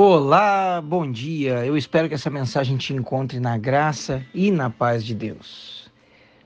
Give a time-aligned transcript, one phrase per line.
[0.00, 1.66] Olá, bom dia.
[1.66, 5.90] Eu espero que essa mensagem te encontre na graça e na paz de Deus,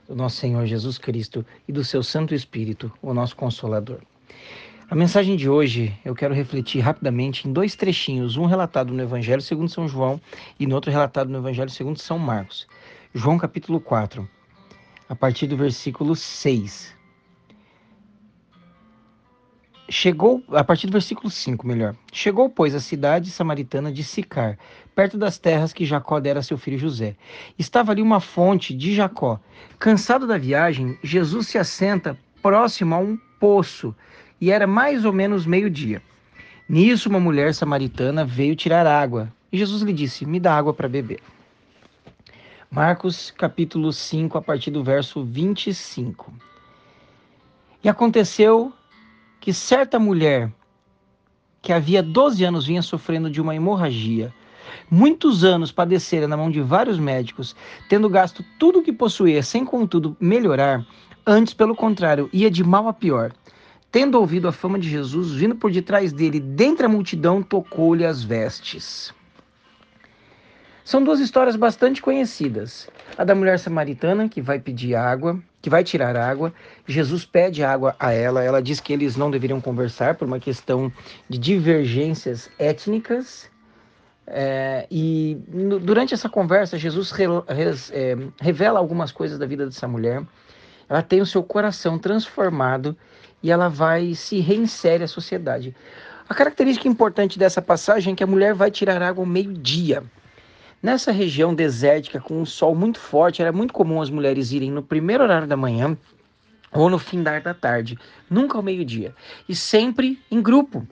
[0.07, 3.99] do nosso Senhor Jesus Cristo e do seu Santo Espírito, o nosso Consolador.
[4.89, 9.43] A mensagem de hoje eu quero refletir rapidamente em dois trechinhos, um relatado no Evangelho
[9.43, 10.19] segundo São João
[10.59, 12.65] e no outro relatado no Evangelho segundo São Marcos.
[13.13, 14.27] João capítulo 4,
[15.07, 17.02] a partir do versículo 6.
[19.93, 21.95] Chegou, a partir do versículo 5, melhor.
[22.11, 24.57] Chegou, pois, a cidade samaritana de Sicar,
[24.95, 27.15] perto das terras que Jacó dera a seu filho José.
[27.59, 29.39] Estava ali uma fonte de Jacó.
[29.77, 33.95] Cansado da viagem, Jesus se assenta próximo a um poço,
[34.41, 36.01] e era mais ou menos meio-dia.
[36.67, 40.89] Nisso, uma mulher samaritana veio tirar água, e Jesus lhe disse: Me dá água para
[40.89, 41.19] beber.
[42.71, 46.33] Marcos capítulo 5, a partir do verso 25.
[47.83, 48.73] E aconteceu
[49.43, 50.49] que certa mulher
[51.61, 54.33] que havia 12 anos vinha sofrendo de uma hemorragia,
[54.89, 57.53] muitos anos padecera na mão de vários médicos,
[57.89, 60.87] tendo gasto tudo o que possuía, sem contudo melhorar,
[61.27, 63.33] antes, pelo contrário, ia de mal a pior.
[63.91, 68.23] Tendo ouvido a fama de Jesus, vindo por detrás dele, dentre a multidão, tocou-lhe as
[68.23, 69.13] vestes.
[70.83, 72.89] São duas histórias bastante conhecidas.
[73.17, 76.53] A da mulher samaritana, que vai pedir água, que vai tirar água.
[76.85, 78.43] Jesus pede água a ela.
[78.43, 80.91] Ela diz que eles não deveriam conversar por uma questão
[81.29, 83.49] de divergências étnicas.
[84.27, 89.65] É, e no, durante essa conversa, Jesus re, res, é, revela algumas coisas da vida
[89.65, 90.21] dessa mulher.
[90.89, 92.95] Ela tem o seu coração transformado
[93.41, 95.73] e ela vai se reinsere à sociedade.
[96.27, 100.03] A característica importante dessa passagem é que a mulher vai tirar água ao meio-dia.
[100.83, 104.83] Nessa região desértica, com um sol muito forte, era muito comum as mulheres irem no
[104.83, 105.97] primeiro horário da manhã
[106.73, 107.97] ou no fim da tarde,
[108.29, 109.15] nunca ao meio-dia,
[109.47, 110.85] e sempre em grupo.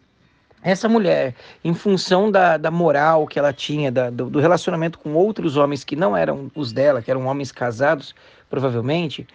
[0.63, 5.13] Essa mulher, em função da, da moral que ela tinha, da, do, do relacionamento com
[5.13, 8.15] outros homens que não eram os dela, que eram homens casados,
[8.49, 9.27] provavelmente,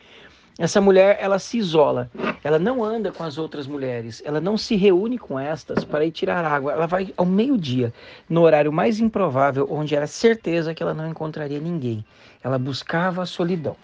[0.58, 2.10] essa mulher, ela se isola,
[2.42, 6.10] ela não anda com as outras mulheres, ela não se reúne com estas para ir
[6.10, 6.72] tirar água.
[6.72, 7.92] Ela vai ao meio-dia,
[8.26, 12.02] no horário mais improvável, onde era certeza que ela não encontraria ninguém.
[12.42, 13.76] Ela buscava a solidão.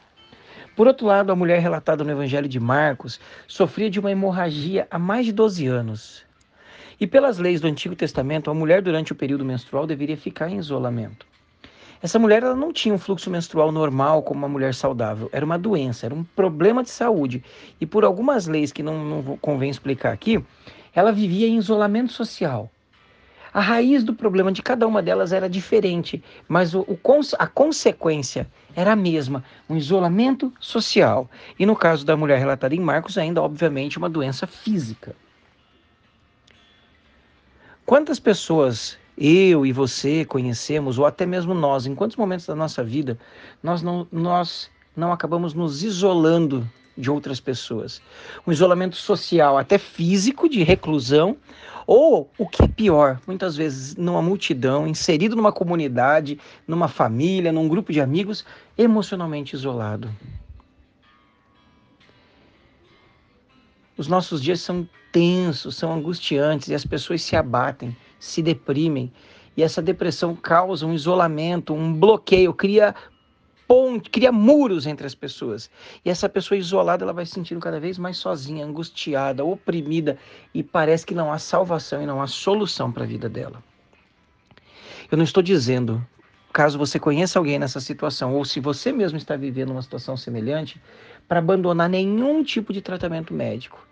[0.74, 4.98] Por outro lado, a mulher relatada no Evangelho de Marcos sofria de uma hemorragia há
[4.98, 6.24] mais de 12 anos.
[6.98, 10.56] E pelas leis do Antigo Testamento, a mulher durante o período menstrual deveria ficar em
[10.56, 11.26] isolamento.
[12.02, 15.30] Essa mulher ela não tinha um fluxo menstrual normal como uma mulher saudável.
[15.32, 17.44] Era uma doença, era um problema de saúde.
[17.80, 20.44] E por algumas leis que não, não convém explicar aqui,
[20.92, 22.68] ela vivia em isolamento social.
[23.54, 26.98] A raiz do problema de cada uma delas era diferente, mas o, o,
[27.38, 31.30] a consequência era a mesma, um isolamento social.
[31.56, 35.14] E no caso da mulher relatada em Marcos, ainda, obviamente, uma doença física.
[37.84, 42.82] Quantas pessoas eu e você conhecemos, ou até mesmo nós, em quantos momentos da nossa
[42.82, 43.16] vida
[43.62, 46.68] nós não, nós não acabamos nos isolando
[46.98, 48.02] de outras pessoas?
[48.44, 51.36] Um isolamento social, até físico, de reclusão,
[51.86, 57.68] ou o que é pior, muitas vezes numa multidão, inserido numa comunidade, numa família, num
[57.68, 58.44] grupo de amigos,
[58.76, 60.10] emocionalmente isolado.
[63.96, 69.12] Os nossos dias são tensos, são angustiantes e as pessoas se abatem se deprimem.
[69.56, 72.94] E essa depressão causa um isolamento, um bloqueio, cria
[73.66, 75.68] ponte, cria muros entre as pessoas.
[76.04, 80.16] E essa pessoa isolada, ela vai se sentindo cada vez mais sozinha, angustiada, oprimida
[80.54, 83.62] e parece que não há salvação e não há solução para a vida dela.
[85.10, 86.00] Eu não estou dizendo,
[86.52, 90.80] caso você conheça alguém nessa situação ou se você mesmo está vivendo uma situação semelhante,
[91.26, 93.84] para abandonar nenhum tipo de tratamento médico.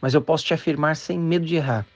[0.00, 1.86] Mas eu posso te afirmar sem medo de errar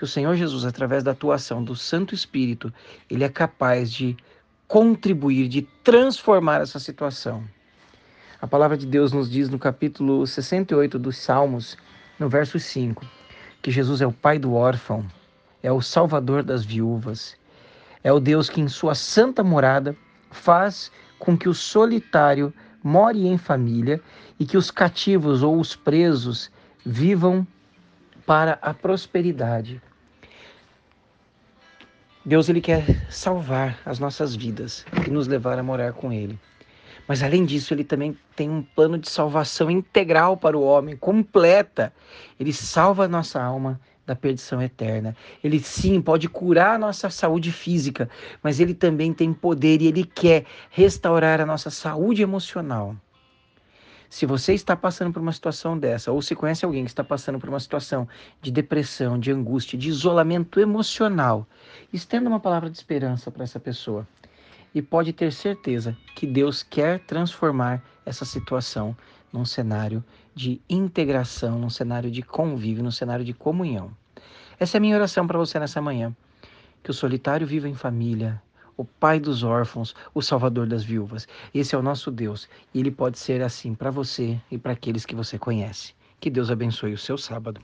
[0.00, 2.72] que o Senhor Jesus, através da atuação do Santo Espírito,
[3.10, 4.16] ele é capaz de
[4.66, 7.44] contribuir, de transformar essa situação.
[8.40, 11.76] A palavra de Deus nos diz no capítulo 68 dos Salmos,
[12.18, 13.04] no verso 5,
[13.60, 15.06] que Jesus é o pai do órfão,
[15.62, 17.36] é o salvador das viúvas,
[18.02, 19.94] é o Deus que em sua santa morada
[20.30, 24.00] faz com que o solitário more em família
[24.38, 26.50] e que os cativos ou os presos
[26.86, 27.46] vivam
[28.24, 29.82] para a prosperidade.
[32.24, 36.38] Deus ele quer salvar as nossas vidas e nos levar a morar com ele.
[37.08, 41.92] Mas além disso, ele também tem um plano de salvação integral para o homem, completa.
[42.38, 45.16] Ele salva a nossa alma da perdição eterna.
[45.42, 48.08] Ele sim pode curar a nossa saúde física,
[48.42, 52.94] mas ele também tem poder e ele quer restaurar a nossa saúde emocional.
[54.10, 57.38] Se você está passando por uma situação dessa, ou se conhece alguém que está passando
[57.38, 58.08] por uma situação
[58.42, 61.46] de depressão, de angústia, de isolamento emocional,
[61.92, 64.06] estenda uma palavra de esperança para essa pessoa.
[64.74, 68.96] E pode ter certeza que Deus quer transformar essa situação
[69.32, 70.02] num cenário
[70.34, 73.92] de integração, num cenário de convívio, num cenário de comunhão.
[74.58, 76.14] Essa é a minha oração para você nessa manhã.
[76.82, 78.42] Que o solitário viva em família,
[78.80, 81.28] o Pai dos órfãos, o Salvador das viúvas.
[81.52, 85.04] Esse é o nosso Deus e ele pode ser assim para você e para aqueles
[85.04, 85.94] que você conhece.
[86.18, 87.60] Que Deus abençoe o seu sábado.